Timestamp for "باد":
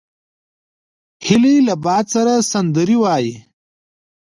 1.83-2.05